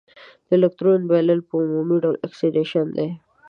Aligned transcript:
د 0.47 0.49
الکترون 0.57 1.01
بایلل 1.09 1.39
په 1.49 1.53
عمومي 1.63 1.97
ډول 2.03 2.15
اکسیدیشن 2.27 2.87
دی. 2.97 3.09